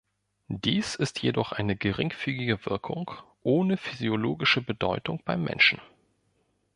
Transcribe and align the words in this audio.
Dies 0.47 0.95
ist 0.95 1.21
jedoch 1.21 1.51
eine 1.51 1.75
geringfügige 1.75 2.65
Wirkung 2.65 3.11
ohne 3.43 3.77
physiologische 3.77 4.59
Bedeutung 4.63 5.21
beim 5.25 5.43
Menschen. 5.43 5.79